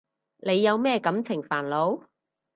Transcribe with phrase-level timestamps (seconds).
[0.39, 2.05] 你有咩感情煩惱？